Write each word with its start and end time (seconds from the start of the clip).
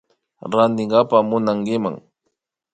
Rantinkapa 0.51 1.17
munankiman 1.29 1.95